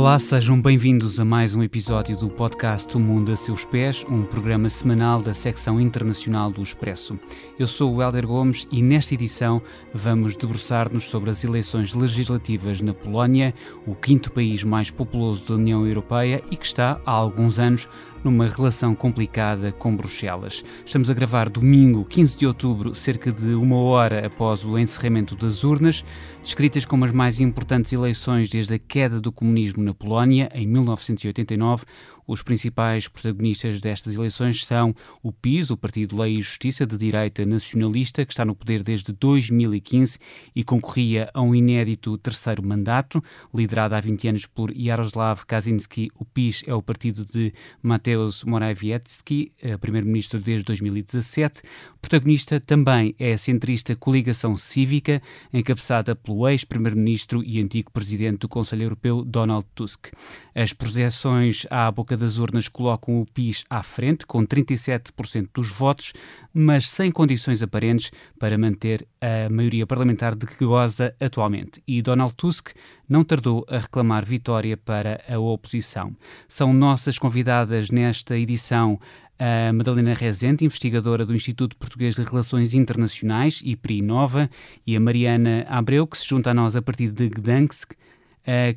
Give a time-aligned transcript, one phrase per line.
[0.00, 4.24] Olá, sejam bem-vindos a mais um episódio do podcast O Mundo a Seus Pés, um
[4.24, 7.20] programa semanal da secção internacional do Expresso.
[7.58, 9.60] Eu sou o Helder Gomes e nesta edição
[9.92, 13.52] vamos debruçar-nos sobre as eleições legislativas na Polónia,
[13.86, 17.86] o quinto país mais populoso da União Europeia e que está há alguns anos
[18.22, 20.64] numa relação complicada com Bruxelas.
[20.84, 25.64] Estamos a gravar domingo, 15 de outubro, cerca de uma hora após o encerramento das
[25.64, 26.04] urnas,
[26.42, 31.84] descritas como as mais importantes eleições desde a queda do comunismo na Polónia, em 1989.
[32.30, 37.44] Os principais protagonistas destas eleições são o PIS, o Partido Lei e Justiça de direita
[37.44, 40.16] nacionalista, que está no poder desde 2015
[40.54, 43.20] e concorria a um inédito terceiro mandato,
[43.52, 46.12] liderado há 20 anos por Jaroslav Kaczynski.
[46.14, 51.62] O PIS é o partido de Mateusz Morawiecki, eh, primeiro-ministro desde 2017.
[52.00, 55.20] Protagonista também é a centrista Coligação Cívica,
[55.52, 60.12] encabeçada pelo ex-primeiro-ministro e antigo presidente do Conselho Europeu, Donald Tusk.
[60.54, 66.12] As projeções à boca das urnas colocam o PIS à frente, com 37% dos votos,
[66.54, 71.82] mas sem condições aparentes para manter a maioria parlamentar de que goza atualmente.
[71.88, 72.68] E Donald Tusk
[73.08, 76.14] não tardou a reclamar vitória para a oposição.
[76.46, 78.98] São nossas convidadas nesta edição
[79.40, 84.50] a Madalena Rezende, investigadora do Instituto Português de Relações Internacionais, IPRI Nova,
[84.86, 87.94] e a Mariana Abreu, que se junta a nós a partir de Gdansk,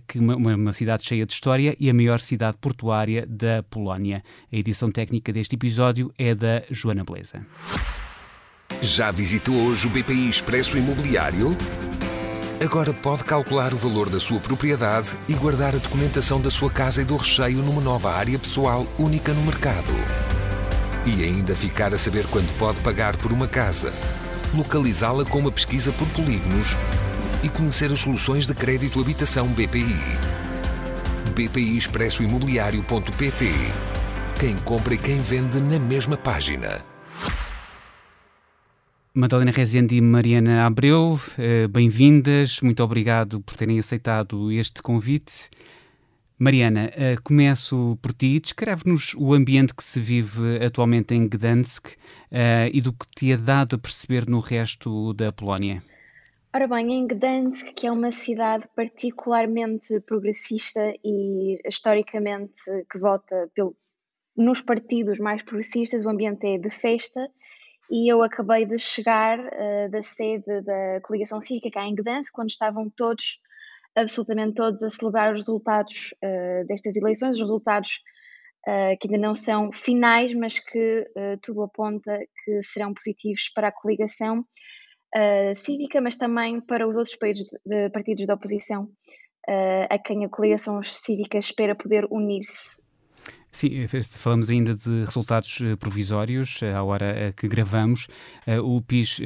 [0.07, 4.23] que uma, uma, cidade cheia de história e a maior cidade portuária da Polónia.
[4.51, 7.45] A edição técnica deste episódio é da Joana Beleza.
[8.81, 11.55] Já visitou hoje o BPI Expresso Imobiliário?
[12.63, 17.01] Agora pode calcular o valor da sua propriedade e guardar a documentação da sua casa
[17.01, 19.91] e do recheio numa nova área pessoal única no mercado.
[21.05, 23.91] E ainda ficar a saber quanto pode pagar por uma casa.
[24.53, 26.77] Localizá-la com uma pesquisa por polígonos
[27.43, 29.83] e conhecer as soluções de crédito habitação BPI.
[31.35, 33.51] BPI Expresso Imobiliário.pt
[34.39, 36.83] Quem compra e quem vende na mesma página.
[39.13, 45.49] Madalena Rezende e Mariana Abreu, eh, bem-vindas, muito obrigado por terem aceitado este convite.
[46.39, 48.39] Mariana, eh, começo por ti.
[48.39, 51.91] Descreve-nos o ambiente que se vive atualmente em Gdansk
[52.31, 55.83] eh, e do que te é dado a perceber no resto da Polónia.
[56.55, 63.75] Ora bem, em Gdansk, que é uma cidade particularmente progressista e historicamente que vota pelo,
[64.37, 67.27] nos partidos mais progressistas, o ambiente é de festa
[67.89, 72.51] e eu acabei de chegar uh, da sede da coligação cívica cá em Gdansk, quando
[72.51, 73.39] estavam todos,
[73.95, 77.99] absolutamente todos, a celebrar os resultados uh, destas eleições, os resultados
[78.67, 81.07] uh, que ainda não são finais, mas que
[81.41, 82.15] tudo aponta
[82.45, 84.45] que serão positivos para a coligação
[85.15, 87.15] uh, cívica, mas também para os outros
[87.65, 92.81] de, partidos da oposição, uh, a quem a coligação cívica espera poder unir-se
[93.53, 98.07] Sim, eh, falamos ainda de resultados eh, provisórios eh, à hora que gravamos.
[98.63, 99.21] O PIS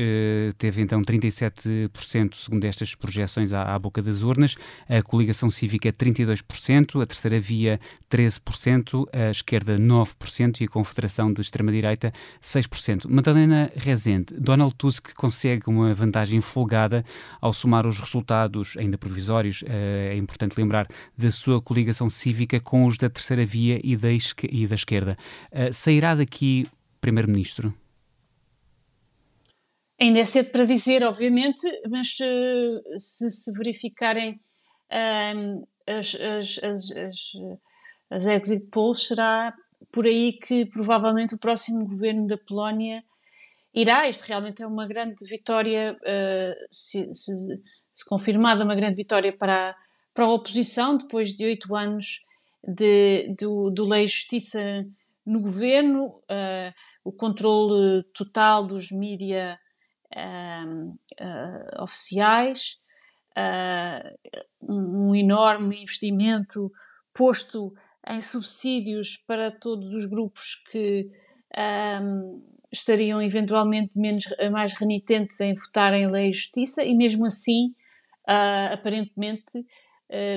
[0.57, 4.55] teve então 37%, segundo estas projeções à, boca das urnas,
[4.87, 7.79] a coligação cívica 32%, a terceira via
[8.11, 13.09] 13%, a esquerda 9% e a confederação de extrema-direita 6%.
[13.09, 17.03] Madalena Rezende, Donald Tusk consegue uma vantagem folgada
[17.41, 22.97] ao somar os resultados, ainda provisórios, é importante lembrar, da sua coligação cívica com os
[22.97, 24.16] da terceira via e da
[24.51, 25.17] e da esquerda.
[25.51, 26.67] Uh, sairá daqui
[27.01, 27.73] Primeiro-Ministro?
[29.99, 34.39] Ainda é cedo para dizer, obviamente, mas uh, se se verificarem
[35.87, 37.31] as, as, as, as,
[38.09, 39.53] as exit polls, será
[39.91, 43.03] por aí que provavelmente o próximo governo da Polónia
[43.73, 44.07] irá.
[44.07, 47.31] Isto realmente é uma grande vitória, uh, se, se,
[47.91, 49.75] se, confirmada, uma grande vitória para a,
[50.13, 52.25] para a oposição, depois de oito anos
[52.67, 54.85] de, do, do Lei e Justiça
[55.25, 56.73] no governo, uh,
[57.03, 59.57] o controle total dos mídia
[60.13, 62.81] uh, uh, oficiais,
[64.59, 66.71] um enorme investimento
[67.13, 67.71] posto
[68.09, 71.07] em subsídios para todos os grupos que
[72.01, 77.75] um, estariam eventualmente menos, mais renitentes em votar em lei e justiça, e mesmo assim,
[78.71, 79.63] aparentemente,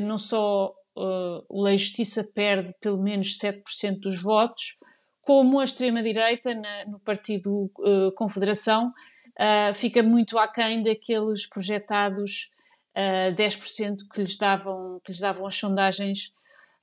[0.02, 4.78] não só uh, o Lei Justiça perde pelo menos 7% dos votos,
[5.22, 6.50] como a extrema-direita
[6.86, 12.50] no Partido uh, Confederação uh, fica muito aquém daqueles projetados
[12.96, 16.32] uh, 10% que lhes, davam, que lhes davam as sondagens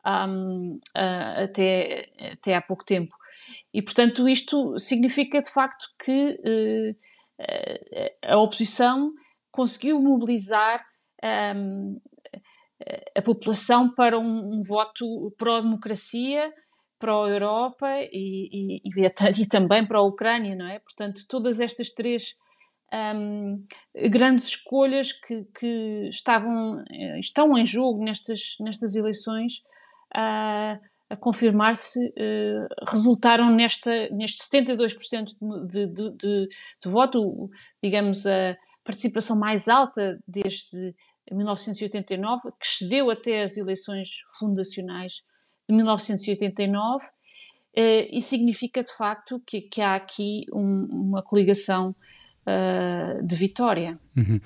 [0.05, 3.13] um, até, até há pouco tempo.
[3.73, 6.95] E, portanto, isto significa de facto que
[8.23, 9.11] a oposição
[9.51, 10.85] conseguiu mobilizar
[11.55, 11.99] um,
[13.15, 16.51] a população para um, um voto pró-democracia,
[17.00, 18.91] pró-Europa e, e, e,
[19.41, 20.79] e, também para a Ucrânia, não é?
[20.79, 22.35] Portanto, todas estas três
[22.94, 23.63] um,
[24.09, 29.57] grandes escolhas que, que, estavam, eh, estão em jogo nestas, nestas eleições
[30.15, 30.79] uh,
[31.09, 35.25] a confirmar-se uh, resultaram nesta, neste 72%
[35.68, 37.50] de, de, de, de, de voto,
[37.83, 40.95] digamos, a participação mais alta desde
[41.35, 45.24] 1989, que excedeu até as eleições fundacionais
[45.68, 47.06] de 1989,
[47.75, 51.95] eh, e significa de facto que, que há aqui um, uma coligação
[52.47, 54.00] uh, de vitória.
[54.15, 54.39] Uhum.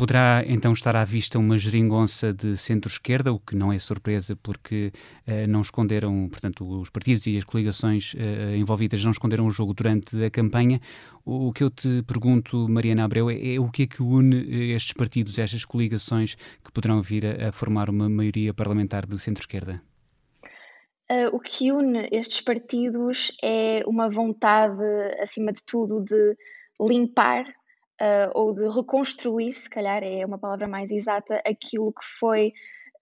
[0.00, 4.90] Poderá então estar à vista uma geringonça de centro-esquerda, o que não é surpresa porque
[5.28, 9.74] uh, não esconderam, portanto, os partidos e as coligações uh, envolvidas não esconderam o jogo
[9.74, 10.80] durante a campanha.
[11.22, 14.94] O, que eu te pergunto, Mariana Abreu, é, é, o que é que une estes
[14.94, 19.76] partidos, estas coligações que poderão vir a, a formar uma maioria parlamentar de centro-esquerda?
[21.10, 24.82] Uh, o que une estes partidos é uma vontade,
[25.20, 26.36] acima de tudo, de
[26.80, 27.59] limpar
[28.00, 32.48] uh, ou de reconstruir, se calhar é uma palavra mais exata, aquilo que foi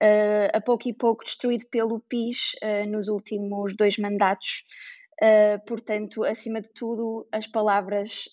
[0.01, 4.63] uh, a pouco e pouco destruído pelo PIS uh, nos últimos dois mandatos.
[5.67, 8.29] portanto, acima de tudo, as palavras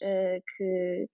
[0.56, 1.08] que,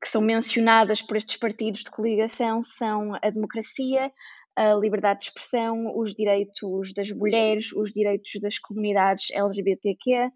[0.00, 4.12] que são mencionadas por estes partidos de coligação são a democracia,
[4.54, 10.30] a liberdade de expressão, os direitos das mulheres, os direitos das comunidades LGBTQ,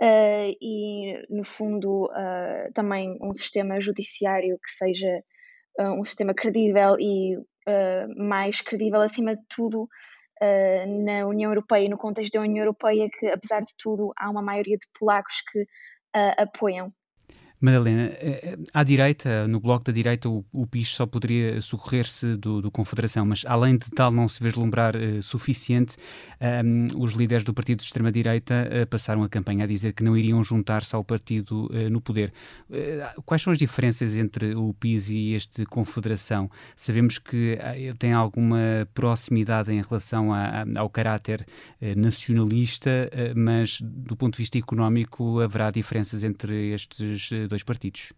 [0.00, 5.22] uh, e, no fundo, uh, também um sistema judiciário que seja
[5.78, 7.38] uh, um sistema credível e
[8.14, 9.88] mais credível, acima de tudo,
[11.06, 14.76] na União Europeia no contexto da União Europeia, que, apesar de tudo, há uma maioria
[14.76, 15.64] de polacos que
[16.36, 16.88] apoiam
[17.60, 22.60] Madalena, eh, à direita, no bloco da direita, o, o PIS só poderia socorrer-se do,
[22.60, 25.96] do, Confederação, mas além de tal não se vislumbrar uh, suficiente,
[26.40, 30.02] um, ehm, os líderes do partido de extrema-direita uh, passaram a campanha a dizer que
[30.02, 32.32] não iriam juntar-se ao partido uh, no poder.
[33.24, 36.50] quais são as diferenças entre o PIS e este Confederação?
[36.74, 41.46] Sabemos que ele tem alguma proximidade em relação a, a, ao caráter
[41.96, 48.12] nacionalista, mas do ponto de vista económico haverá diferenças entre estes dois dois partidos.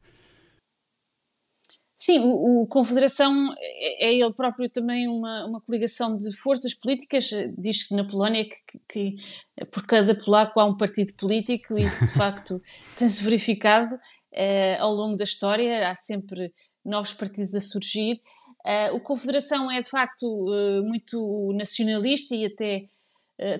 [1.98, 7.30] Sim, o, o, Confederação é, é ele próprio também uma, uma coligação de forças políticas.
[7.56, 11.84] Diz que na Polónia que, que, que por cada polaco há um partido político e
[11.84, 12.62] isso de facto
[12.98, 13.98] tem-se verificado
[14.30, 15.88] eh, ao longo da história.
[15.88, 16.52] Há sempre
[16.84, 18.20] novos partidos a surgir.
[18.64, 22.88] Eh, o Confederação é de facto eh, muito nacionalista e até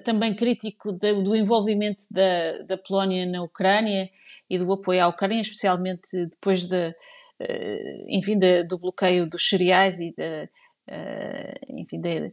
[0.04, 4.08] também crítico de, do envolvimento da, da Polónia na Ucrânia
[4.48, 6.94] e do apoio à Ucrânia, especialmente depois de,
[7.40, 10.48] eh, enfim, de, do bloqueio dos cereais e de,
[10.86, 12.32] eh, enfim, de,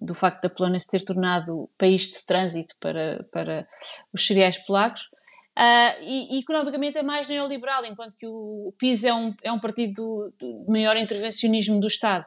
[0.00, 3.66] do facto da Polónia se ter tornado país de trânsito para, para
[4.12, 5.10] os cereais polacos.
[5.54, 9.60] Uh, e, e, economicamente é mais neoliberal, enquanto que o, PIS é um, é um
[9.60, 12.24] partido de maior intervencionismo do Estado.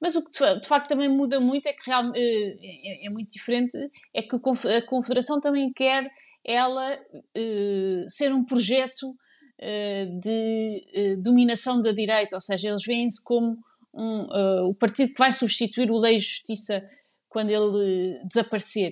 [0.00, 3.78] Mas o que de facto também muda muito é que real, é, é, muito diferente,
[4.12, 6.10] é que a Confederação também quer
[6.44, 13.22] ela uh, ser um projeto uh, de uh, dominação da direita, ou seja, eles veem-se
[13.24, 13.56] como
[13.94, 14.26] um,
[14.68, 16.84] o partido que vai substituir o Lei e Justiça
[17.28, 18.90] quando ele desaparecer.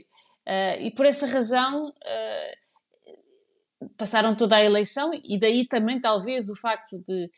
[0.81, 1.93] e por essa razão
[3.97, 7.29] passaram toda a eleição e daí também talvez o facto de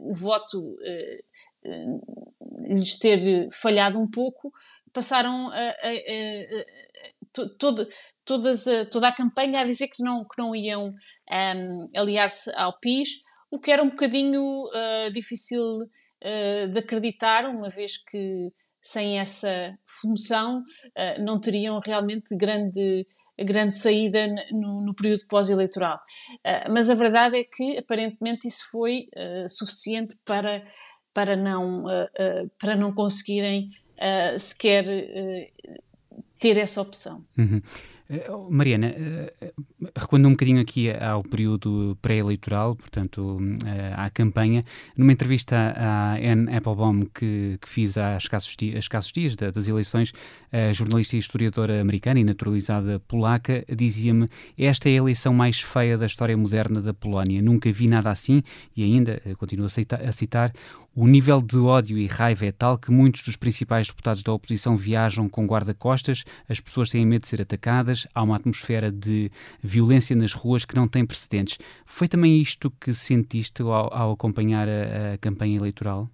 [0.00, 0.76] o voto
[2.68, 4.52] lhes ter falhado um pouco,
[4.92, 6.64] passaram a, a, a,
[7.58, 7.88] toda,
[8.24, 10.88] todas toda a campanha a dizer que não, que não iam
[11.30, 17.68] um, aliar-se ao PIS, o que era um bocadinho uh, difícil uh, de acreditar, uma
[17.68, 23.04] vez que sem essa função uh, não teriam realmente grande,
[23.38, 25.98] grande saída no, no período pós-eleitoral.
[26.70, 29.06] mas a verdade é que aparentemente isso foi
[29.48, 30.62] suficiente para,
[31.14, 31.84] para, não,
[32.58, 33.70] para não conseguirem
[34.38, 34.84] sequer
[36.40, 37.22] ter essa opção.
[37.38, 37.60] Uhum.
[38.10, 39.52] Eh, oh, Mariana, uh,
[39.96, 43.38] recuando um bocadinho aqui ao período pré-eleitoral, portanto,
[43.96, 44.62] à campanha,
[44.96, 50.12] numa entrevista à Anne Applebaum que, que fiz há escassos, dias, escassos dias das eleições,
[50.50, 54.26] a jornalista e historiadora americana e naturalizada polaca dizia-me:
[54.58, 57.40] Esta é a eleição mais feia da história moderna da Polónia.
[57.40, 58.42] Nunca vi nada assim,
[58.76, 60.52] e ainda, continuo a citar,
[60.94, 64.76] o nível de ódio e raiva é tal que muitos dos principais deputados da oposição
[64.76, 69.30] viajam com guarda-costas, as pessoas têm medo de ser atacadas, há uma atmosfera de
[69.62, 71.58] violência nas ruas que não tem precedentes.
[71.86, 76.10] Foi também isto que sentiste ao, ao acompanhar a, a campanha eleitoral?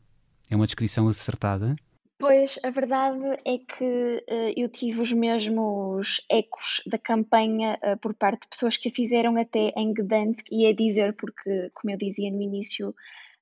[0.51, 1.75] É uma descrição acertada?
[2.19, 8.15] Pois, a verdade é que uh, eu tive os mesmos ecos da campanha uh, por
[8.15, 11.99] parte de pessoas que a fizeram até em Gdansk, e é dizer, porque, como eu
[11.99, 12.95] dizia no início,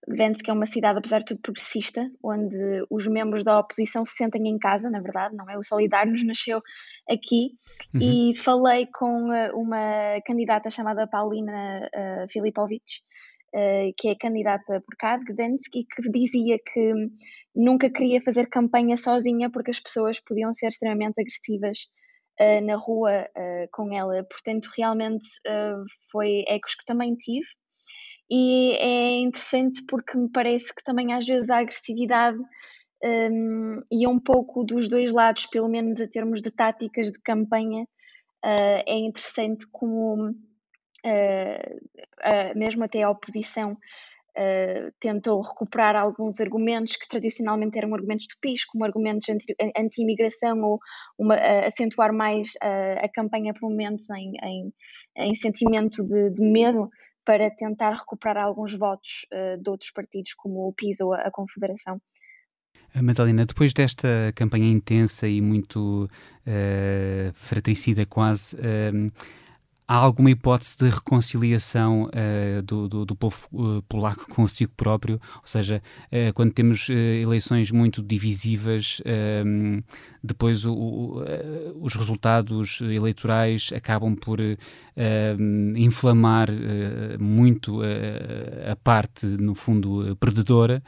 [0.09, 2.57] Gdansk é uma cidade, apesar de tudo, progressista, onde
[2.91, 5.57] os membros da oposição se sentem em casa, na verdade, não é?
[5.57, 6.61] O Solidarnos nasceu
[7.09, 7.51] aqui,
[7.95, 8.31] uhum.
[8.31, 11.89] e falei com uh, uma candidata chamada Paulina
[12.31, 12.85] Filipovic,
[13.55, 16.93] uh, que é candidata por cá de Gdansk e que dizia que
[17.55, 21.89] nunca queria fazer campanha sozinha porque as pessoas podiam ser extremamente agressivas
[22.41, 24.25] uh, na rua uh, com ela.
[24.25, 25.27] Portanto, realmente
[26.11, 27.47] foi ecos que também tive.
[28.31, 32.39] E é interessante porque me parece que também às vezes a agressividade
[33.03, 37.83] um, e um pouco dos dois lados, pelo menos a termos de táticas de campanha,
[37.83, 40.31] uh, é interessante como
[41.05, 43.77] uh, mesmo até a oposição
[44.37, 49.29] Uh, tentou recuperar alguns argumentos que tradicionalmente eram argumentos de PIS, como argumentos
[49.79, 50.81] anti-imigração ou
[51.17, 54.73] uma, uh, acentuar mais uh, a campanha por momentos em, em,
[55.19, 56.91] em sentimento de, de, medo
[57.25, 59.27] para tentar recuperar alguns votos
[59.61, 62.01] de outros partidos, como o PIS ou a, Confederação.
[63.03, 66.09] Madalena, depois desta campanha intensa e muito
[67.35, 68.57] fratricida quase,
[69.87, 75.21] Há alguma hipótese de reconciliação uh, do, do, do, povo uh, polaco consigo próprio?
[75.37, 79.81] Ou seja, uh, quando temos eleições muito divisivas, ehm,
[80.23, 81.25] depois o, o,
[81.83, 86.49] os resultados eleitorais acabam por ehm, inflamar
[87.19, 90.83] muito a parte, no fundo, perdedora.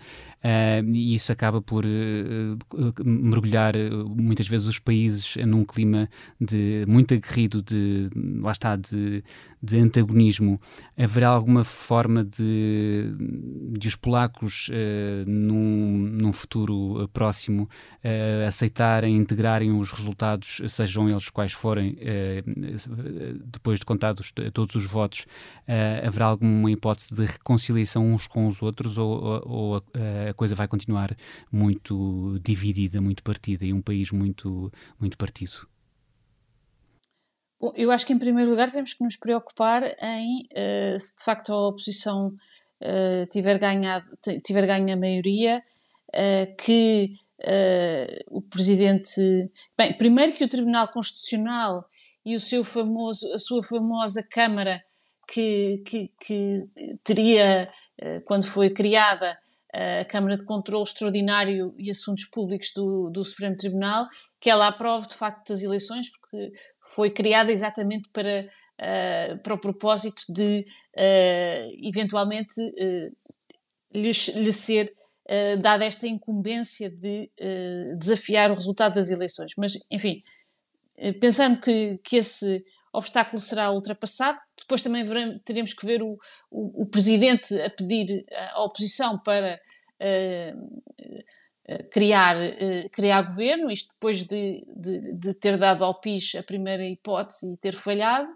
[0.44, 3.74] Uh, e isso acaba por uh, mergulhar
[4.06, 6.08] muitas vezes os países num clima
[6.40, 8.08] de muito aguerrido de
[8.40, 9.24] lá está de,
[9.60, 10.60] de antagonismo.
[10.96, 13.12] Haverá alguma forma de,
[13.72, 17.68] de os polacos uh, num, num futuro próximo
[18.46, 21.98] aceitarem integrarem os resultados sejam eles quais forem
[23.46, 25.26] depois de contados todos os votos
[26.04, 30.68] haverá alguma hipótese de reconciliação uns com os outros ou, ou, ou a coisa vai
[30.68, 31.16] continuar
[31.50, 35.66] muito dividida, muito partida e um país muito, muito partido?
[37.58, 41.24] Bom, eu acho que em primeiro lugar temos que nos preocupar em uh, se de
[41.24, 44.06] facto a oposição uh, tiver, ganhado,
[44.44, 45.62] tiver ganho a maioria,
[46.08, 47.14] uh, que
[48.30, 49.20] o presidente.
[49.76, 51.86] Bem, primeiro que o Tribunal Constitucional
[52.24, 54.82] e o seu famoso, a sua famosa Câmara
[55.28, 56.58] que, que, que
[57.04, 57.70] teria,
[58.24, 59.38] quando foi criada,
[59.72, 64.06] a Câmara de Controlo Extraordinário e Assuntos Públicos do, do, Supremo Tribunal,
[64.40, 66.52] que ela aprove de facto as eleições, porque
[66.94, 68.48] foi criada exatamente para,
[68.80, 70.64] uh, para o propósito de
[70.96, 73.16] uh, eventualmente uh,
[73.92, 74.92] lhe, lhe, ser
[75.60, 77.28] dada esta incumbência de
[77.98, 79.50] desafiar o resultado das eleições.
[79.58, 80.22] Mas, enfim,
[81.20, 82.64] pensando que, que esse
[82.96, 84.38] obstáculo será ultrapassado.
[84.58, 85.04] Depois também
[85.44, 86.18] teremos que ver o,
[86.50, 89.60] o, o, presidente a pedir à oposição para
[90.00, 96.42] uh, criar, uh, criar governo, isto depois de, de, de, ter dado ao PIS a
[96.42, 98.28] primeira hipótese e ter falhado,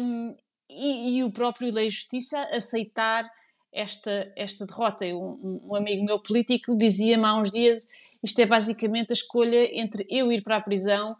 [0.00, 0.36] um,
[0.68, 3.30] e, e, o próprio Lei Justiça aceitar
[3.72, 5.04] esta, esta derrota.
[5.04, 7.86] Um, um amigo meu político dizia-me há uns dias
[8.22, 11.10] isto é basicamente a escolha entre eu ir para a prisão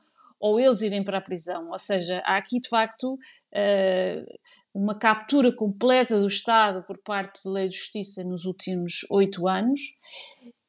[0.43, 1.71] ou eles irem para a prisão.
[1.71, 4.39] Ou seja, há aqui de facto uh,
[4.75, 9.81] uma captura completa do Estado por parte da Lei de Justiça nos últimos oito anos.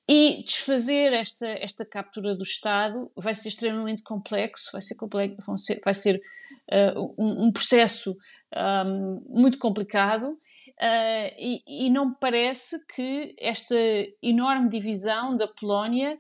[0.08, 5.94] E desfazer esta, esta captura do Estado vai ser extremamente complexo, vai ser, complexo, vai
[5.94, 6.22] ser
[6.72, 8.16] uh, um, um, processo
[8.86, 13.76] um, muito complicado uh, e, e, não me parece que esta
[14.22, 16.20] enorme divisão da Polónia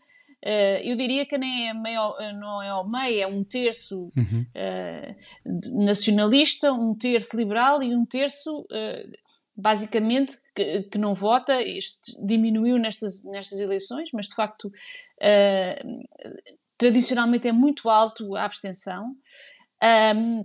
[0.84, 4.46] eu diria que nem é meio, não é ao meio, é um terço uhum.
[4.56, 9.12] uh, nacionalista, um terço liberal e um terço uh,
[9.56, 11.62] basicamente que, que, não vota.
[11.62, 14.72] Isto diminuiu nestas, nestas eleições, mas de facto
[16.78, 19.16] tradicionalmente é muito alto a abstenção.
[20.16, 20.44] Um,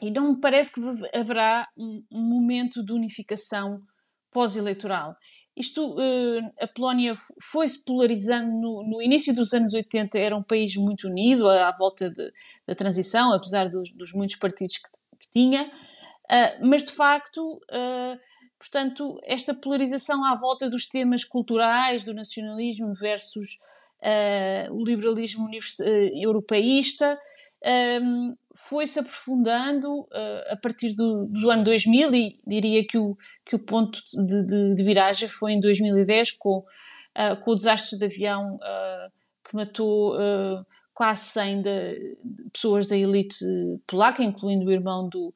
[0.00, 0.80] e não me parece que
[1.14, 3.80] haverá um, um momento de unificação
[4.32, 5.14] pós-eleitoral.
[5.56, 10.74] Isto, uh, a Polónia foi-se polarizando no, no, início dos anos 80, era um país
[10.76, 12.32] muito unido à, à volta de,
[12.66, 18.18] da transição, apesar dos, dos muitos partidos que, que tinha, uh, mas de facto, uh,
[18.58, 23.58] portanto, esta polarização à volta dos temas culturais, do nacionalismo versus
[24.72, 25.48] o liberalismo
[26.12, 27.16] europeísta,
[28.02, 30.08] um, foi-se aprofundando uh,
[30.50, 34.74] a partir do, do, ano 2000 e diria que o, que o ponto de, de,
[34.74, 39.12] de viragem foi em 2010 com, uh, com o desastre de avião uh,
[39.44, 40.16] que matou
[40.94, 42.16] quase 100 de,
[42.52, 43.44] pessoas da elite
[43.86, 45.34] polaca, incluindo o irmão do,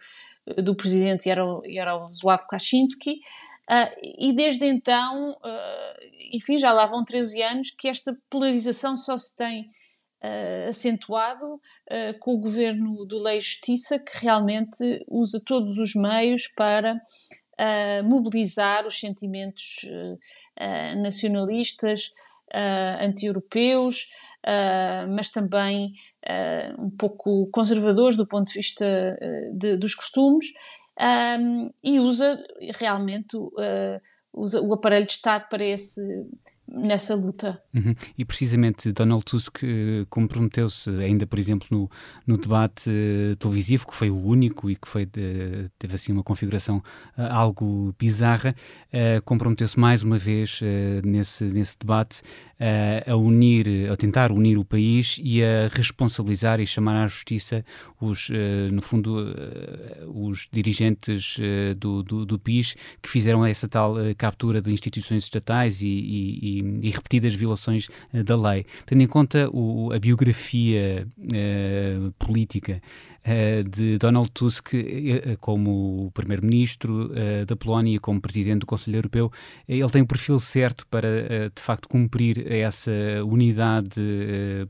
[0.62, 3.20] do presidente Jarosław Kaczynski.
[3.68, 3.90] Uh,
[4.20, 9.34] e desde então, uh, enfim, já lá vão 13 anos que esta polarização só se
[9.34, 9.70] tem
[10.26, 11.60] uh, acentuado
[12.20, 17.00] com o governo do Lei e Justiça, que realmente usa todos os meios para
[18.04, 19.80] mobilizar os sentimentos
[21.00, 22.12] nacionalistas,
[23.00, 24.08] anti-europeus,
[25.14, 25.94] mas também
[26.78, 29.16] um pouco conservadores do ponto de vista
[29.54, 30.46] de, dos costumes
[30.98, 32.42] um, e usa
[32.78, 34.00] realmente uh,
[34.32, 36.00] usa o aparelho de Estado para esse
[36.68, 37.60] nessa luta.
[37.74, 37.94] Uhum.
[38.16, 41.90] E precisamente Donald Tusk uh, comprometeu-se ainda, por exemplo, no,
[42.26, 46.22] no debate uh, televisivo, que foi o único e que foi de, teve assim uma
[46.22, 46.82] configuração
[47.16, 48.54] algo bizarra,
[49.24, 50.60] comprometeu-se mais uma vez
[51.04, 52.22] nesse, nesse debate
[53.06, 57.64] a unir, a tentar unir o país e a responsabilizar e chamar à justiça
[58.00, 58.28] os,
[58.72, 59.34] no fundo,
[60.06, 61.38] os dirigentes
[61.76, 66.90] do, do, do PIS que fizeram essa tal captura de instituições estatais e, e e,
[66.90, 68.64] repetidas violações eh, da lei.
[68.84, 71.06] Tendo em conta o, a biografia
[72.18, 72.80] política
[73.68, 74.72] de Donald Tusk
[75.40, 77.10] como primeiro-ministro
[77.44, 79.32] da Polónia, como presidente do Conselho Europeu,
[79.68, 82.90] ele tem o perfil certo para, de facto, cumprir essa
[83.24, 84.00] unidade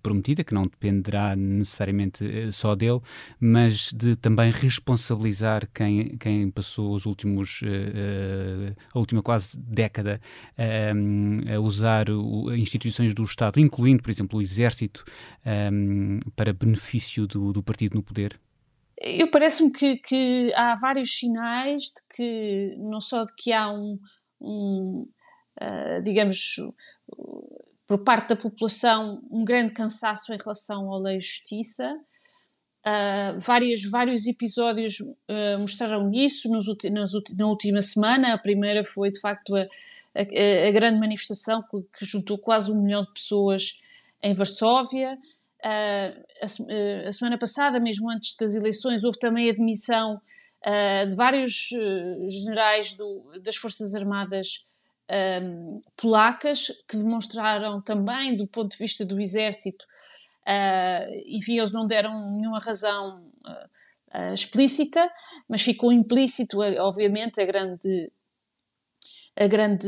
[0.03, 3.01] prometida, que não dependerá necessariamente só dele,
[3.41, 7.61] mas de também responsabilizar quem, quem passou os últimos,
[8.93, 10.21] a última quase década
[10.57, 12.07] a usar
[12.57, 15.05] instituições do Estado, incluindo, por exemplo, o Exército,
[15.73, 18.39] um, para benefício do, do partido no poder?
[18.99, 23.99] Eu parece-me que, que, há vários sinais de que, não só de que há um,
[24.41, 25.07] um
[25.61, 26.57] uh, digamos,
[27.87, 31.99] por parte da população, um grande cansaço em relação à lei justiça.
[32.85, 38.33] Uh, várias, vários episódios uh, mostraram isso nos, nas, na última semana.
[38.33, 39.63] A primeira foi, de facto, a,
[40.15, 43.81] a, a grande manifestação que, que, juntou quase um milhão de pessoas
[44.23, 45.19] em Varsóvia.
[45.65, 50.21] Uh, a, a, semana passada, mesmo antes das eleições, houve também a demissão
[51.09, 51.69] de vários
[52.27, 54.67] generais do, das Forças Armadas
[55.11, 59.85] um, polacas, que demonstraram também, do ponto de vista do exército,
[61.27, 63.25] enfim, eles não deram nenhuma razão
[64.33, 65.11] explícita,
[65.49, 68.13] mas ficou implícito, obviamente, a grande
[69.39, 69.87] a grande,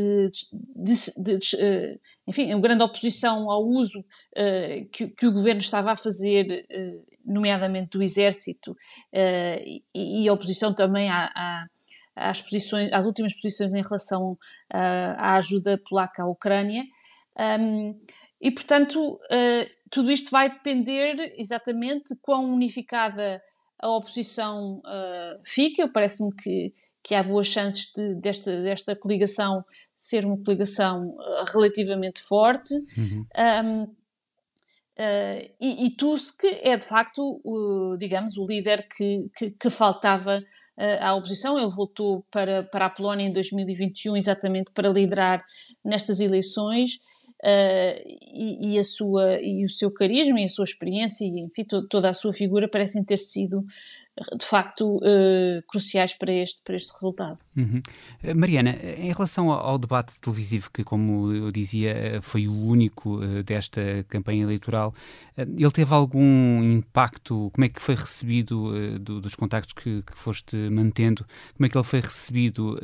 [0.77, 5.61] de, de, de, eh, enfim, a grande oposição ao uso uh, que, que, o governo
[5.61, 8.77] estava a fazer, uh, nomeadamente do exército, uh,
[9.65, 11.67] e, e, a oposição também à, à,
[12.19, 14.37] às, posições, às últimas posições em relação
[14.71, 16.85] à ajuda polaca à Ucrânia.
[17.61, 17.99] Um,
[18.41, 19.19] e, portanto,
[19.91, 23.41] tudo isto vai depender exatamente de quão unificada
[23.81, 25.89] a oposição uh, fica.
[25.89, 32.21] Parece-me que, que há boas chances de, desta, desta coligação ser uma coligação uh, relativamente
[32.21, 32.75] forte.
[32.75, 33.27] Uhum.
[33.37, 39.71] Um, uh, e, e, Tusk é de facto, o, digamos, o líder que, que, que
[39.71, 40.43] faltava
[41.01, 41.59] à oposição.
[41.59, 45.45] Ele voltou para, para a Polónia em 2021 exatamente para liderar
[45.85, 46.95] nestas eleições
[47.43, 51.65] uh, e, e, a sua, e o seu carisma e a sua experiência e, enfim,
[51.65, 53.65] to, toda a sua figura parecem ter sido
[54.37, 57.39] de facto uh, cruciais para este, para este resultado.
[57.57, 57.83] Uhum.
[58.23, 63.19] Eh, Mariana, em relação ao, debate televisivo, que, como eu dizia, eh, foi o único
[63.45, 64.95] desta campanha eleitoral,
[65.37, 67.51] ele teve algum impacto?
[67.53, 71.25] Como é que foi recebido do, dos contactos que, que, foste mantendo?
[71.57, 72.79] Como é que ele foi recebido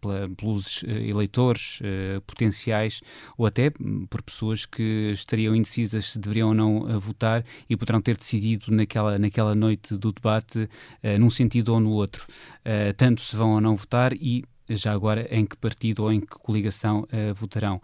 [0.00, 1.80] pela, pelos eleitores
[2.26, 3.00] potenciais
[3.36, 3.70] ou até
[4.08, 9.18] por pessoas que estariam indecisas se deveriam ou não votar e poderão ter decidido naquela,
[9.18, 13.60] naquela noite do debate uh, num sentido ou no outro, uh, tanto se vão ou
[13.60, 17.80] não votar e já agora em que partido ou em que coligação uh, votarão.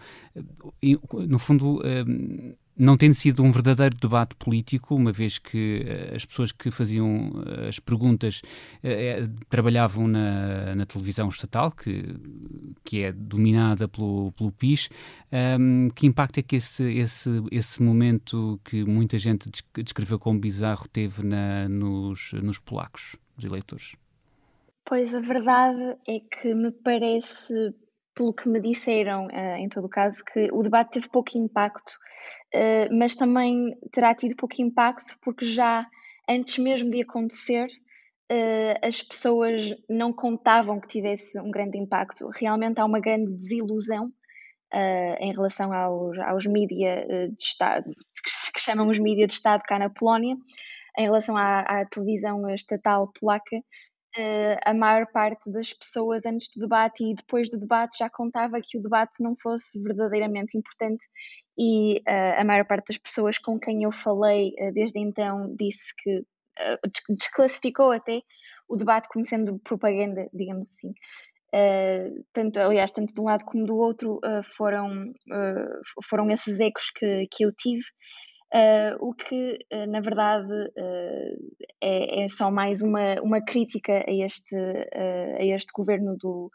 [0.83, 1.81] E, no fundo,
[2.83, 7.31] não tem sido um verdadeiro debate político, uma vez que uh, as pessoas que faziam
[7.69, 8.43] as perguntas
[9.49, 12.05] trabalhavam na, na, televisão estatal, que,
[12.85, 14.89] que é dominada pelo, pelo PIS.
[15.33, 20.41] Um, ehm, que impacto é que esse, esse, esse momento que muita gente descreveu como
[20.41, 23.95] bizarro teve na, nos, nos polacos, os eleitores?
[24.85, 27.75] Pois a verdade é que me parece,
[28.15, 31.93] pelo que me disseram, uh, em todo o caso, que o debate teve pouco impacto,
[32.55, 35.87] uh, mas também terá tido pouco impacto porque já
[36.29, 37.67] antes mesmo de acontecer,
[38.31, 42.29] uh, as pessoas não contavam que tivesse um grande impacto.
[42.29, 47.91] Realmente há uma grande desilusão uh, em relação aos, aos mídia de Estado,
[48.55, 50.37] que chamam os mídia de Estado cá na Polónia,
[50.99, 53.63] em relação à, à televisão estatal polaca,
[54.17, 58.61] uh, a maior parte das pessoas antes do debate e depois do debate já contava
[58.63, 61.07] que o debate não fosse verdadeiramente importante
[61.59, 65.95] e uh, a maior parte das pessoas com quem eu falei uh, desde então disse
[65.97, 66.25] que
[67.09, 68.21] desclassificou até
[68.69, 70.93] o debate como sendo propaganda, digamos assim.
[72.31, 74.21] Tanto, aliás, tanto de um lado como do outro
[74.55, 75.15] foram,
[76.05, 77.83] foram esses ecos que, que eu tive
[78.55, 84.13] Uh, o que, uh, na verdade, uh, é, é, só mais uma, uma crítica a
[84.13, 86.51] este, a este governo do,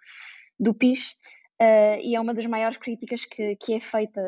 [0.60, 1.15] do PIS
[1.60, 4.21] e é uma das maiores críticas que, que é feita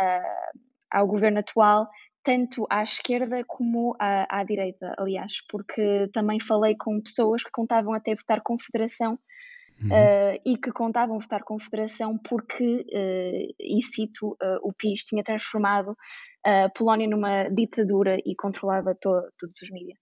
[0.00, 0.52] a,
[0.92, 1.88] ao governo atual,
[2.22, 7.92] tanto à esquerda como à, à direita, aliás, porque também falei com pessoas que contavam
[7.92, 9.18] até votar confederação
[9.84, 9.90] Uhum.
[9.90, 15.94] Uh, e que contavam votar confederação porque, uh, e cito, uh, o PIS tinha transformado
[16.44, 19.98] a Polónia numa ditadura e controlava to todos os mídias.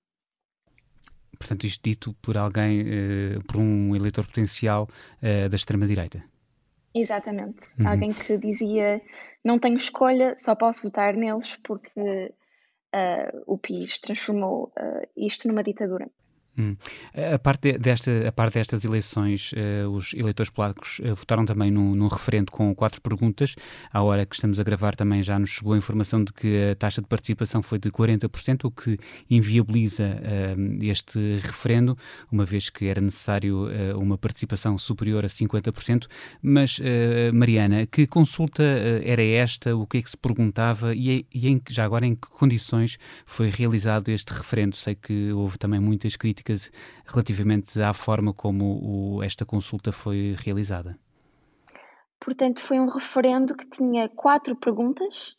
[1.36, 2.84] Portanto, isto dito por alguém,
[3.48, 4.86] por um eleitor potencial
[5.20, 6.22] da extrema-direita.
[6.94, 7.64] Exatamente.
[7.80, 7.88] Uhum.
[7.88, 9.02] Alguém que dizia:
[9.44, 12.32] não tenho escolha, só posso votar neles porque
[13.46, 14.72] o PIS transformou
[15.16, 16.08] isto numa ditadura.
[16.58, 16.76] Hum.
[17.34, 21.94] A, parte desta, a parte destas eleições, uh, os eleitores polacos uh, votaram também num,
[21.94, 23.54] num, referendo com quatro perguntas.
[23.90, 26.74] À hora que estamos a gravar também já nos chegou a informação de que a
[26.74, 28.98] taxa de participação foi de 40%, o que
[29.30, 31.96] inviabiliza uh, este referendo,
[32.30, 36.06] uma vez que era necessário uma participação superior a 50%.
[36.42, 36.80] Mas,
[37.32, 39.74] Mariana, que consulta era esta?
[39.76, 40.94] O que é que se perguntava?
[40.94, 44.76] E, e em, já agora em que condições foi realizado este referendo?
[44.76, 46.70] Sei que houve também muitas críticas críticas
[47.06, 50.98] relativamente à forma como o, esta consulta foi realizada.
[52.20, 55.36] Portanto, foi um referendo que tinha quatro perguntas.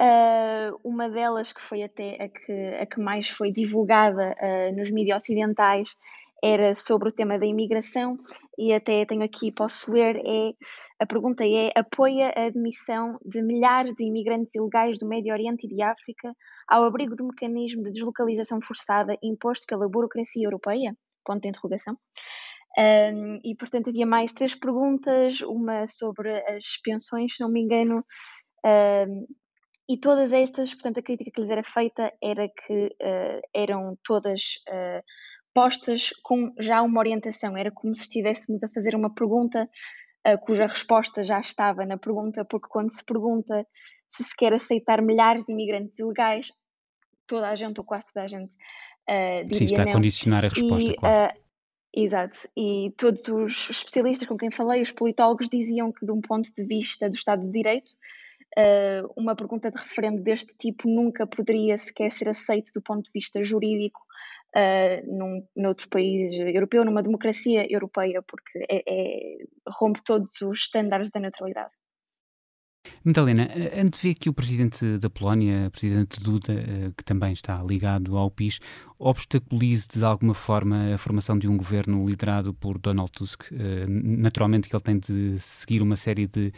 [0.00, 4.90] Uh, uma delas, que foi até a que, a que mais foi divulgada uh, nos
[4.90, 5.96] mídias ocidentais,
[6.42, 8.18] era sobre o tema da imigração
[8.58, 10.52] e até tenho aqui, posso ler, é,
[10.98, 15.68] a pergunta é, apoia a admissão de milhares de imigrantes ilegais do Médio Oriente e
[15.68, 16.34] de África
[16.68, 20.96] ao abrigo do mecanismo de deslocalização forçada imposto pela burocracia europeia?
[21.24, 21.96] Ponto de interrogação.
[22.76, 28.02] Um, e, portanto, havia mais três perguntas, uma sobre as pensões, se não me engano,
[28.64, 29.26] um,
[29.88, 34.40] e todas estas, portanto, a crítica que lhes era feita era que uh, eram todas
[34.68, 35.02] uh,
[35.54, 37.56] postas com já uma orientação.
[37.56, 39.68] Era como se estivéssemos a fazer uma pergunta
[40.26, 43.66] uh, cuja resposta já estava na pergunta, porque quando se pergunta
[44.08, 46.52] se se quer aceitar milhares de imigrantes ilegais,
[47.26, 48.52] toda a gente, ou quase toda a gente,
[49.08, 49.90] uh, diria Sim, está não.
[49.90, 51.32] a condicionar a resposta, e, claro.
[51.32, 51.42] Uh,
[51.94, 56.48] Exato, e todos os especialistas com quem falei, os politólogos, diziam que, de um ponto
[56.50, 57.92] de vista do Estado de Direito,
[59.14, 63.44] uma pergunta de referendo deste tipo nunca poderia sequer ser aceito do ponto de vista
[63.44, 64.00] jurídico
[64.56, 69.36] uh, num, noutro país europeu, numa democracia europeia, porque é, é,
[69.68, 71.72] rompe todos os estándares da neutralidade.
[73.04, 78.16] Madalena, antevê que o presidente da Polónia, o presidente Duda, eh, que também está ligado
[78.16, 78.60] ao PIS,
[78.98, 83.50] obstaculize de alguma forma a formação de um governo liderado por Donald Tusk.
[83.52, 86.52] Eh, naturalmente que ele tem de seguir uma série de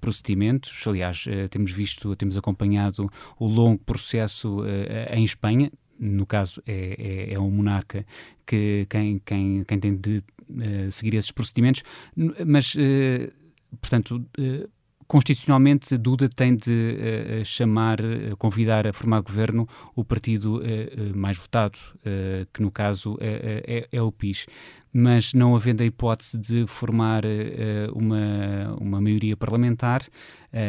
[0.00, 0.86] procedimentos.
[0.86, 4.62] Aliás, temos visto, temos acompanhado o longo processo
[5.10, 5.70] em Espanha.
[6.00, 8.06] No caso, é, é, é um monarca
[8.46, 10.22] que quem, quem, quem tem de
[10.90, 11.82] seguir esses procedimentos,
[12.44, 12.74] mas,
[13.80, 14.24] portanto
[15.10, 21.36] constitucionalmente Duda tem de uh, chamar, uh, convidar a formar governo o partido uh, mais
[21.36, 21.76] votado,
[22.52, 24.46] que no caso é, é, o PIS.
[24.92, 27.22] Mas não havendo a hipótese de formar
[27.92, 30.02] uma, uma maioria parlamentar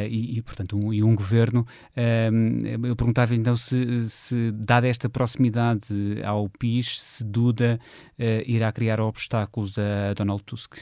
[0.09, 1.65] e, e, portanto, um, e um governo,
[2.83, 7.79] eu perguntava então se, se, dada esta proximidade ao PIS, se Duda
[8.45, 10.75] irá criar obstáculos a Donald Tusk.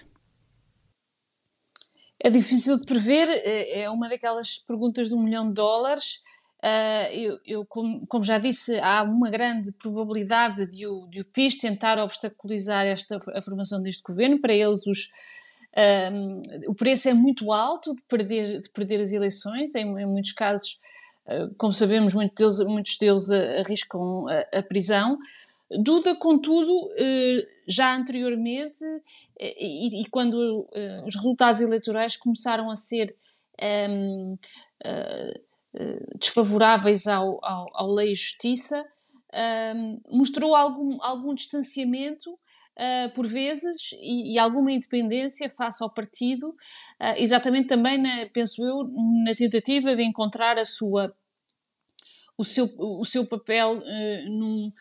[2.22, 6.22] É difícil de prever, é, é uma daquelas perguntas de um milhão de dólares.
[6.62, 11.26] Uh, eu, eu como, como, já disse, há uma grande probabilidade de o, de o
[11.26, 14.42] PIS tentar obstaculizar esta, a formação deste governo.
[14.42, 15.06] Para eles, os,
[15.74, 19.74] uh, o preço é muito alto de perder, de perder as eleições.
[19.74, 20.78] Em, em muitos casos,
[21.28, 25.18] uh, como sabemos, muitos deles, muitos deles arriscam a, a prisão.
[25.72, 28.84] Duda, contudo, eh, já anteriormente,
[29.40, 33.16] eh, e, quando eh, os resultados eleitorais começaram a ser
[33.62, 34.38] um,
[34.84, 35.34] ehm,
[36.18, 38.84] desfavoráveis ao, ao, ao Lei e Justiça,
[39.76, 46.50] um, mostrou algum, algum distanciamento uh, por vezes, e, e, alguma independência face ao partido,
[46.50, 48.90] uh, exatamente também, na, penso eu,
[49.24, 51.16] na tentativa de encontrar a sua,
[52.38, 54.72] o, seu, o seu papel uh, num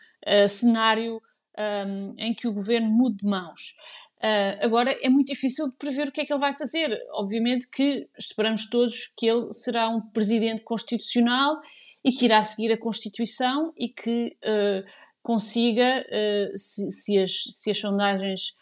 [0.47, 1.21] cenário
[1.59, 3.75] um, em que o governo mude de mãos.
[4.17, 6.97] Uh, agora é muito difícil de prever o que é que ele vai fazer.
[7.11, 11.59] Obviamente que esperamos todos que ele será um presidente constitucional
[12.03, 14.89] e que irá seguir a Constituição e que uh,
[15.21, 18.57] consiga, uh, se, se, as, se as sondagens,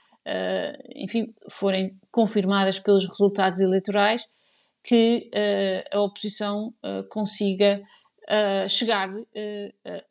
[0.93, 4.27] enfim, forem confirmadas pelos resultados eleitorais,
[4.83, 5.31] que
[5.89, 6.73] a oposição
[7.09, 7.81] consiga
[8.67, 9.09] chegar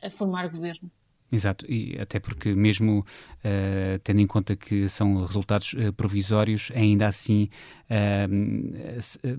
[0.02, 0.90] a formar governo.
[1.30, 7.08] Exato, e até porque mesmo uh, tendo em conta que são resultados uh, provisórios, ainda
[7.08, 7.48] assim
[7.90, 9.36] uh,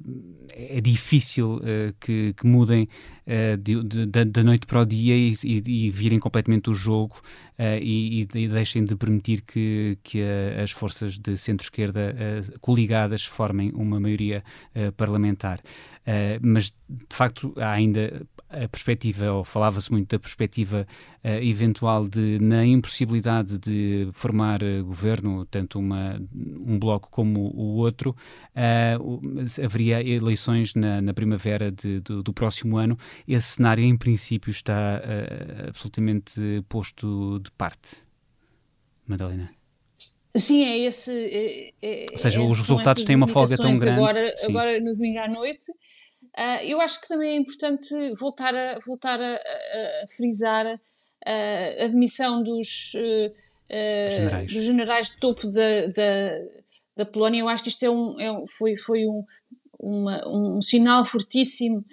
[0.54, 1.62] é difícil
[2.00, 2.88] que, que, mudem
[3.62, 7.21] de, de, da noite para o dia e, e, e virem completamente o jogo
[7.82, 10.21] e, e, deixem de permitir que, que
[10.62, 12.15] as forças de centro-esquerda
[12.62, 14.43] coligadas formem uma maioria
[14.95, 15.60] parlamentar.
[16.41, 20.88] mas, de facto, há ainda a perspectiva, ou falava-se muito da perspectiva
[21.24, 27.76] uh, eventual de, na impossibilidade de formar uh, governo, tanto uma, um bloco como o
[27.78, 28.16] outro,
[28.56, 32.98] uh, haveria eleições na, na primavera de, do, do, próximo ano.
[33.28, 35.02] Esse cenário, em princípio, está
[35.68, 37.98] absolutamente posto de parte.
[39.06, 39.50] Madalena.
[40.36, 41.12] Sim, é esse.
[41.12, 44.00] É, é, Ou seja, os resultados têm uma folga tão grande.
[44.00, 45.72] Agora, agora no domingo à noite
[46.38, 50.80] Uh, eu acho que também é importante voltar a, voltar a, a, a frisar
[51.26, 54.54] a admissão dos, uh, generais.
[54.54, 56.32] dos generais de topo da, da,
[56.95, 57.41] da, Polónia.
[57.41, 59.26] Eu acho que isto é um, é, foi, foi um,
[59.80, 61.84] uma, um sinal fortíssimo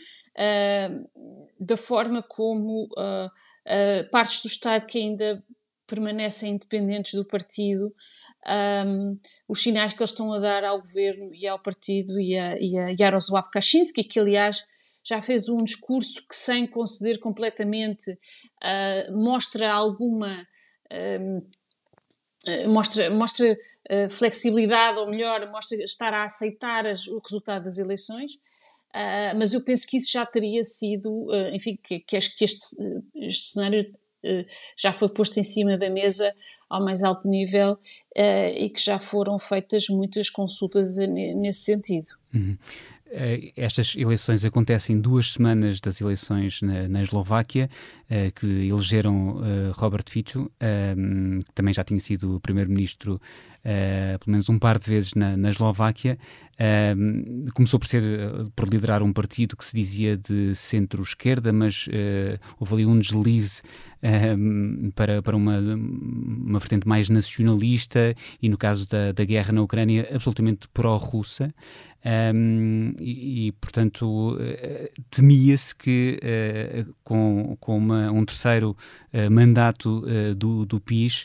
[1.58, 2.88] da forma como
[4.10, 5.42] partes do Estado que ainda
[5.86, 7.94] permanecem independentes do partido
[8.46, 12.58] um, os sinais que eles estão a dar ao governo e ao partido e a,
[12.58, 14.64] e a Yaroslav Kaczynski, que aliás
[15.02, 20.46] já fez um discurso que, sem conceder completamente, uh, mostra alguma.
[20.90, 27.64] Um, uh, mostra, mostra uh, flexibilidade, ou melhor, mostra estar a aceitar as, o resultado
[27.64, 28.32] das eleições.
[28.94, 32.44] Uh, mas eu penso que isso já teria sido, uh, enfim, que, que, este,
[33.16, 33.90] este cenário
[34.76, 36.34] já foi posto em cima da mesa
[36.68, 42.08] ao mais alto nível uh, e que já foram feitas muitas consultas nesse sentido.
[42.34, 42.56] Uhum.
[43.16, 47.70] Eh, estas eleições acontecem duas semanas das eleições na, na Eslováquia,
[48.10, 53.20] uh, que elegeram uh, Robert Fico, que também já tinha sido primeiro-ministro
[53.64, 56.18] uh, pelo menos um par de vezes na, na Eslováquia.
[56.54, 61.88] Uh, começou por ser eh, por liderar um partido que se dizia de centro-esquerda, mas
[61.88, 63.60] uh, houve ali um deslize
[64.94, 70.06] para, para uma, uma vertente mais nacionalista e, no caso da, da guerra na Ucrânia,
[70.12, 71.52] absolutamente pró-russa.
[72.04, 78.76] Um, e, e, portanto, uh, temia-se que uh, com, com uma, um terceiro
[79.12, 80.04] uh, mandato
[80.36, 81.24] do, do PIS,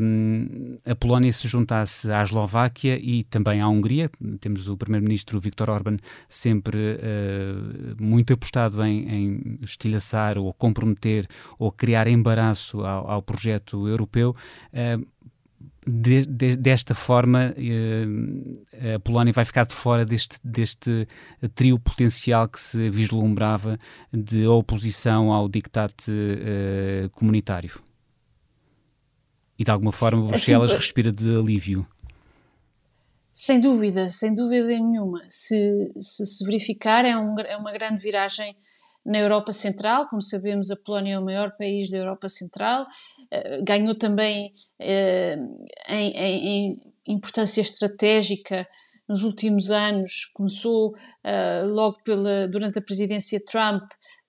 [0.00, 4.10] um, a Polónia se juntasse à Eslováquia e também à Hungria.
[4.40, 5.96] Temos o primeiro-ministro Viktor Orban
[6.28, 11.26] sempre uh, muito apostado em, em, estilhaçar ou comprometer
[11.58, 14.34] ou criar embaraço ao, ao projeto europeu.
[14.72, 15.06] Uh,
[15.84, 21.06] de, de, desta forma, uh, a Polónia vai ficar de fora deste, deste
[21.54, 23.76] trio potencial que se vislumbrava
[24.12, 27.82] de oposição ao dictate uh, comunitário
[29.62, 31.86] e de alguma forma Bruxelas assim, respira de alívio.
[33.30, 35.22] Sem dúvida, sem dúvida nenhuma.
[35.28, 38.56] Se se, se verificar, é, um, é, uma grande viragem
[39.06, 40.08] na Europa Central.
[40.08, 42.86] Como sabemos, a Polónia é o maior país da Europa Central.
[43.32, 48.66] Uh, ganhou também uh, em, em, em, importância estratégica
[49.08, 50.26] nos últimos anos.
[50.34, 53.84] Começou uh, logo pela, durante a presidência Trump,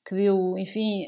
[0.08, 1.06] que deu, enfim,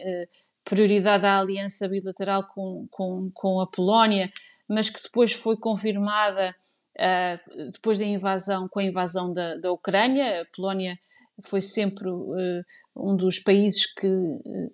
[0.65, 4.32] prioridade à aliança bilateral com, com, com a Polónia,
[4.67, 6.54] mas que depois foi confirmada
[6.97, 10.41] uh, depois da invasão, com a invasão da, da Ucrânia.
[10.41, 10.97] A Polónia
[11.43, 14.73] foi sempre uh, um dos países que uh,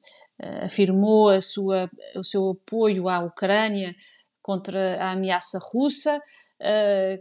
[0.63, 3.93] afirmou a sua, o seu apoio à Ucrânia
[4.41, 6.19] contra a ameaça russa.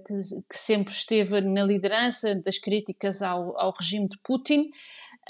[0.06, 4.70] Que, que, sempre esteve na liderança das críticas ao, ao regime de Putin,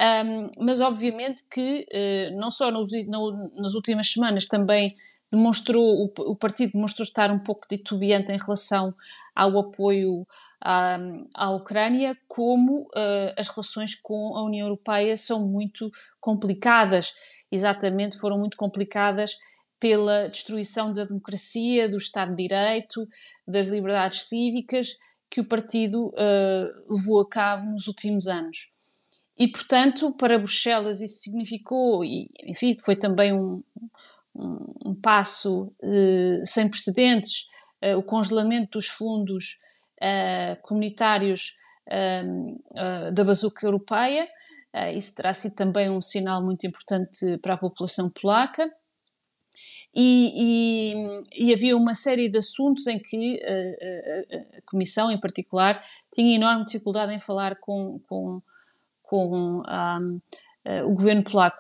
[0.01, 4.97] um, mas obviamente que uh, não só nos, no, nas últimas semanas também
[5.31, 8.95] demonstrou, o, o, partido demonstrou estar um pouco titubeante em relação
[9.35, 10.27] ao apoio
[10.61, 10.99] à,
[11.35, 17.13] à Ucrânia, como uh, as relações com a União Europeia são muito complicadas.
[17.53, 19.37] Exatamente, foram muito complicadas
[19.79, 23.07] pela destruição da democracia, do Estado de Direito,
[23.47, 24.97] das liberdades cívicas
[25.31, 28.70] que o partido uh, levou a cabo nos últimos anos.
[29.41, 33.63] E, portanto, para Bruxelas isso significou, e enfim, foi também um,
[34.35, 37.49] um, um passo uh, sem precedentes,
[37.83, 39.59] uh, o congelamento dos fundos
[40.63, 41.59] comunitários
[43.13, 44.27] da bazuca europeia.
[44.97, 48.73] isso terá sido também um sinal muito importante para a população polaca.
[49.95, 50.95] E,
[51.35, 55.85] e, e, havia uma série de assuntos em que a, a, a, Comissão, em particular,
[56.15, 58.41] tinha enorme dificuldade em falar com, com,
[59.11, 60.21] com um,
[60.87, 61.59] o governo polaco.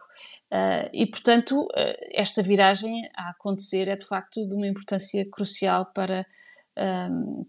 [0.52, 5.86] Uh, e, portanto, uh, esta viragem a acontecer é de facto de uma importância crucial
[5.94, 6.26] para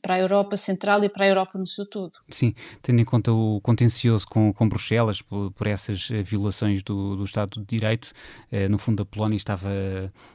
[0.01, 2.13] para a Europa Central e para a Europa no seu todo.
[2.29, 7.15] Sim, tendo em conta o contencioso com, com Bruxelas por, por essas eh, violações do,
[7.15, 8.11] do Estado de Direito,
[8.51, 9.69] eh, no fundo a Polónia estava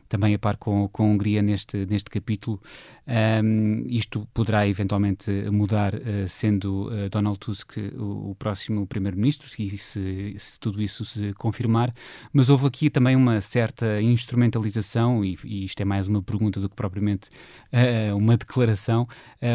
[0.09, 2.61] também a par com, com a Hungria neste, neste capítulo.
[3.09, 10.37] Um, isto poderá eventualmente mudar, uh, sendo uh, Donald Tusk o, o próximo primeiro-ministro, se,
[10.37, 11.95] se, tudo isso se confirmar,
[12.33, 16.69] mas houve aqui também uma certa instrumentalização, e, e isto é mais uma pergunta do
[16.69, 17.31] que propriamente
[18.17, 18.76] uma declaração,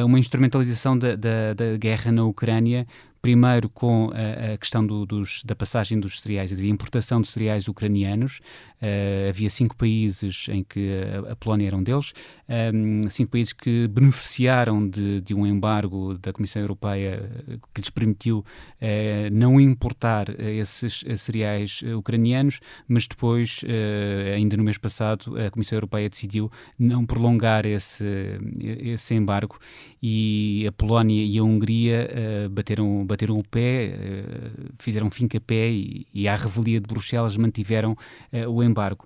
[0.03, 2.85] uma instrumentalização da, da, da guerra na Ucrânia
[3.21, 7.67] primeiro com a, a questão do, dos, da passagem dos cereais, da importação de cereais
[7.67, 8.39] ucranianos.
[8.81, 10.89] Uh, havia cinco países em que
[11.27, 12.13] a, a Polónia era um deles,
[12.73, 17.91] um, cinco países que beneficiaram de, de, um embargo da Comissão Europeia eh, que lhes
[17.91, 18.43] permitiu uh,
[19.31, 26.09] não importar esses cereais ucranianos, mas depois, uh, ainda no mês passado, a Comissão Europeia
[26.09, 28.03] decidiu não prolongar esse,
[28.59, 29.59] esse embargo
[30.01, 32.09] e a Polónia e a Hungria
[32.49, 37.95] bateram bateram o pé, eh, fizeram fim-capé e, e à revelia de Bruxelas mantiveram
[38.31, 39.05] eh, o embargo.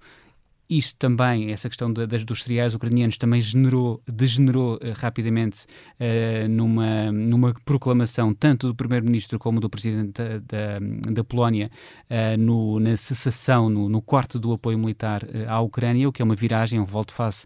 [0.67, 5.67] Isto também, essa questão das, dos cereais ucranianos também generou, degenerou uh, rapidamente
[5.99, 10.79] uh, numa, numa proclamação tanto do primeiro-ministro como do presidente da,
[11.12, 11.69] da, Polónia
[12.10, 16.25] uh, no, na cessação, no, no corte do apoio militar à Ucrânia, o que é
[16.25, 17.45] uma viragem, um volte-face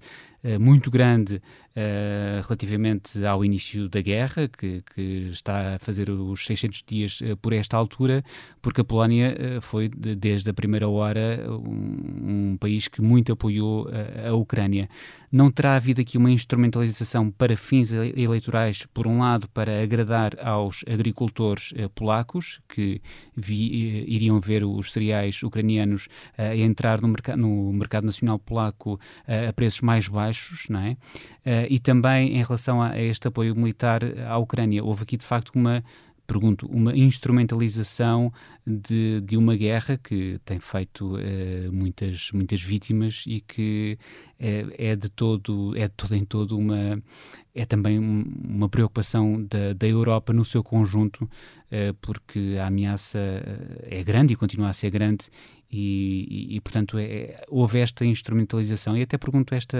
[0.59, 1.41] muito grande
[1.79, 7.37] uh, relativamente ao início da guerra, que, que, está a fazer os 600 dias uh,
[7.37, 8.23] por esta altura,
[8.61, 13.87] porque a Polónia foi, de, desde a primeira hora, um, um país que muito apoiou
[14.27, 14.89] a Ucrânia.
[15.31, 20.83] Não terá havido aqui uma instrumentalização para fins eleitorais, por um lado, para agradar aos
[20.91, 23.01] agricultores polacos, que
[23.35, 29.53] vi, iriam ver os cereais ucranianos a entrar no, merc no mercado nacional polaco a
[29.53, 30.28] preços mais baixos,
[30.69, 30.97] não é?
[31.69, 34.83] e também em relação a, a este apoio militar à Ucrânia.
[34.83, 35.83] Houve aqui, de facto, uma
[36.29, 38.31] pergunto, uma instrumentalização
[38.65, 43.97] de, de uma guerra que tem feito uh, muitas, muitas vítimas e que
[44.39, 47.01] é, é, de todo, é de todo em todo uma,
[47.55, 53.19] é também uma preocupação da, da Europa no seu conjunto, uh, porque a ameaça
[53.81, 55.29] é grande e continua a ser grande
[55.71, 59.77] e, e, portanto é, houve esta instrumentalização e até pergunto esta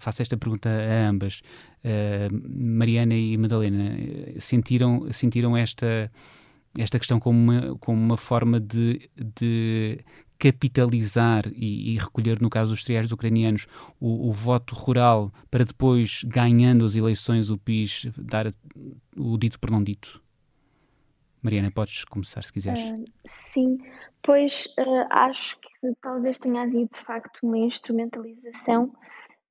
[0.00, 1.42] faço esta pergunta a ambas
[1.84, 3.94] uh, Mariana e Madalena
[4.38, 6.10] sentiram sentiram esta
[6.78, 9.98] esta questão como uma, como uma forma de, de
[10.38, 13.66] capitalizar e, e, recolher, no caso dos cereais ucranianos,
[13.98, 18.52] o, o, voto rural para depois, ganhando as eleições, o PIS dar
[19.16, 20.22] o dito por não dito?
[21.42, 22.80] Mariana, podes começar se quiseres.
[22.80, 23.78] Uh, sim,
[24.22, 28.92] pois uh, acho que talvez tenha havido de facto uma instrumentalização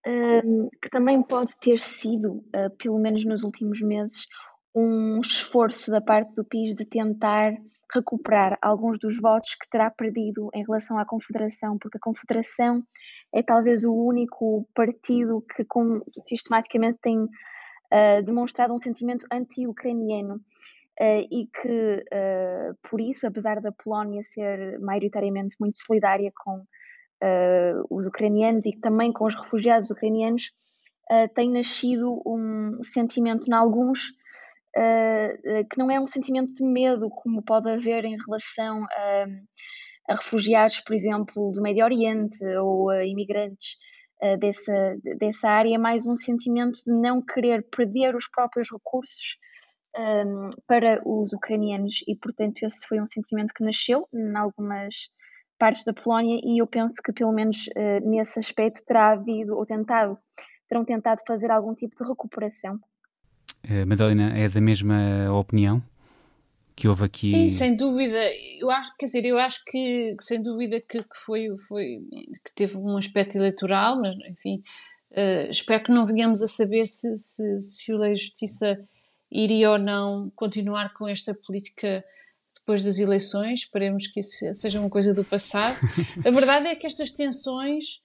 [0.06, 2.44] uh, que também pode ter sido,
[2.78, 4.28] pelo menos nos últimos meses,
[4.76, 7.54] um esforço da parte do PIS de tentar
[7.94, 12.84] recuperar alguns dos votos que terá perdido em relação à Confederação, porque a Confederação
[13.34, 20.42] é talvez o único partido que com, sistematicamente tem uh, demonstrado um sentimento anti-ucraniano uh,
[21.00, 26.64] e que, uh, por isso, apesar da Polónia ser maioritariamente muito solidária com
[27.90, 30.52] os ucranianos e também com os refugiados ucranianos,
[31.34, 34.12] tem nascido um sentimento em alguns
[35.68, 39.26] que não é um sentimento de medo como pode haver em relação a,
[40.10, 43.78] a refugiados, por exemplo, do Médio Oriente ou a imigrantes
[44.40, 49.40] dessa, dessa área, é mais um sentimento de não querer perder os próprios recursos
[49.98, 55.10] um, para os ucranianos e, portanto, esse foi um sentimento que nasceu em algumas
[55.58, 59.66] partes da Polónia e eu penso que, pelo menos uh, nesse aspecto, terá havido ou
[59.66, 60.18] tentado,
[60.70, 62.76] terão tentado fazer algum tipo de recuperação.
[63.66, 64.96] Uh, Madalena, é da mesma
[65.34, 65.82] opinião?
[66.76, 67.32] que houve aqui.
[67.32, 68.20] Sim, sem dúvida.
[68.60, 71.98] Eu acho, quer dizer, eu acho que, sem dúvida que, que foi, foi
[72.46, 74.62] que teve um aspecto eleitoral, mas enfim,
[75.12, 78.78] uh, espero que não venhamos a saber se, se, se o Lei de Justiça
[79.32, 82.04] iria ou não continuar com esta política
[82.60, 83.62] depois das eleições.
[83.62, 85.78] Esperemos que isso seja uma coisa do passado.
[86.26, 88.02] a verdade é que estas tensões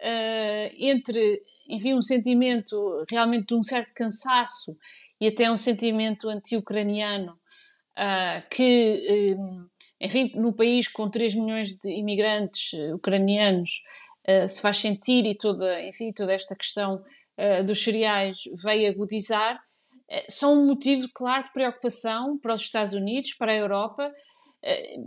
[0.00, 4.76] uh, entre, enfim, um sentimento realmente de um certo cansaço
[5.20, 9.66] e até um sentimento anti-ucraniano uh, que, um,
[10.00, 13.82] enfim, no país com 3 milhões de imigrantes ucranianos
[14.28, 17.02] uh, se faz sentir e toda, enfim, toda esta questão
[17.64, 19.58] dos cereais veio agudizar,
[20.28, 24.12] são um motivo, claro, de preocupação para os Estados Unidos, para a Europa,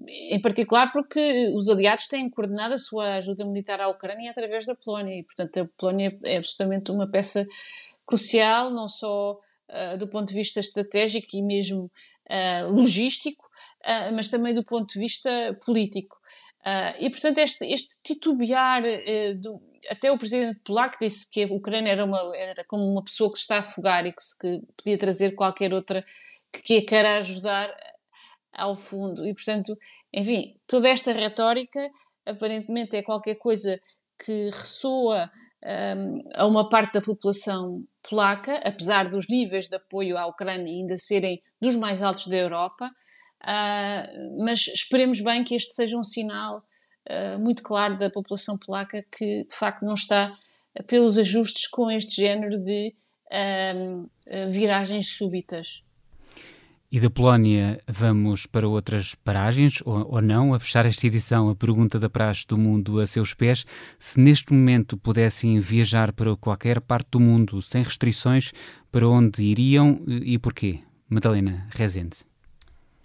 [0.08, 4.76] em particular porque os aliados têm coordenado a sua ajuda militar à Ucrânia através da
[4.76, 7.46] Polónia e, portanto, a Polónia é absolutamente uma peça
[8.06, 9.40] crucial, não só
[9.70, 11.92] uh, do ponto de vista estratégico e mesmo
[12.30, 13.46] uh, logístico,
[13.82, 16.18] uh, mas também do ponto de vista político.
[16.98, 18.82] E, portanto, este, este titubear,
[19.36, 23.32] do, até o presidente polaco disse que a Ucrânia era, uma, era como uma pessoa
[23.32, 26.04] que se está a afogar e que, se, que podia trazer qualquer outra
[26.52, 27.74] que, que a queira ajudar
[28.54, 29.26] ao fundo.
[29.26, 29.78] E, portanto,
[30.14, 31.90] enfim, toda esta retórica
[32.26, 33.80] aparentemente é qualquer coisa
[34.24, 35.30] que ressoa
[35.64, 40.98] um, a uma parte da população polaca, apesar dos níveis de apoio à Ucrânia ainda
[40.98, 42.92] serem dos mais altos da Europa,
[43.44, 46.64] uh, mas esperemos bem que este seja um sinal
[47.10, 50.38] uh, muito claro da população polaca que de facto não está
[50.88, 52.94] pelos ajustes com este género de
[53.32, 55.84] uh, viragens súbitas.
[56.92, 61.56] E da Polónia vamos para outras paragens, ou, ou, não, a fechar esta edição, a
[61.56, 63.66] pergunta da praxe do mundo a seus pés.
[63.98, 68.52] Se neste momento pudessem viajar para qualquer parte do mundo sem restrições,
[68.92, 70.82] para onde iriam e porquê?
[71.10, 72.18] Madalena Rezende.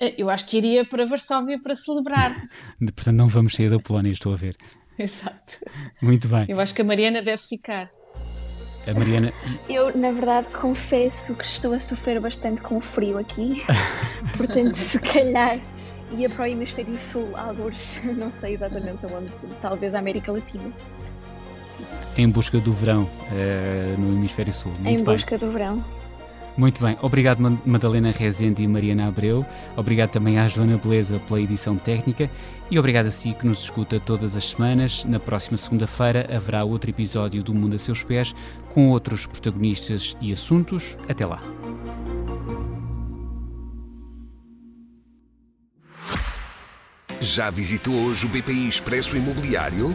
[0.00, 2.34] Eh, eu acho que iria para Varsóvia para celebrar.
[2.78, 4.56] Portanto, não vamos sair da Polónia, estou a ver.
[4.98, 5.58] Exato.
[6.02, 6.46] Muito bem.
[6.48, 7.90] Eu acho que a Mariana deve ficar.
[8.86, 9.32] A Mariana.
[9.68, 13.62] Eu, na verdade, confesso que estou a sofrer bastante com o frio aqui.
[14.36, 15.60] Portanto, se calhar
[16.16, 19.30] ia para o Hemisfério Sul, alguns, não sei exatamente onde,
[19.60, 20.72] talvez a América Latina.
[22.16, 24.72] Em busca do verão uh, no Hemisfério Sul.
[24.72, 25.04] Muito em bem.
[25.04, 25.84] busca do verão.
[26.58, 29.46] Muito bem, obrigado Madalena Rezende e Mariana Abreu,
[29.76, 32.28] obrigado também à Joana Beleza pela edição técnica
[32.68, 35.04] e obrigado a si que nos escuta todas as semanas.
[35.04, 38.34] Na próxima segunda-feira haverá outro episódio do Mundo a Seus Pés
[38.74, 40.98] com outros protagonistas e assuntos.
[41.08, 41.40] Até lá.
[47.20, 49.94] Já visitou hoje o BPI Expresso Imobiliário?